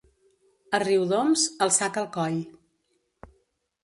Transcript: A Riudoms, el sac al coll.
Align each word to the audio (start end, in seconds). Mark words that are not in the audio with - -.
A 0.77 0.77
Riudoms, 0.83 1.43
el 1.65 1.73
sac 1.75 1.99
al 2.03 2.07
coll. 2.15 2.39